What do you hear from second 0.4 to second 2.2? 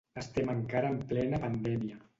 encara en plena pandèmia.